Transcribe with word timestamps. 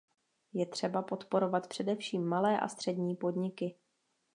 Je 0.53 0.65
třeba 0.65 1.01
podporovat 1.01 1.67
především 1.67 2.25
malé 2.27 2.59
a 2.59 2.67
střední 2.67 3.15
podniky. 3.15 3.75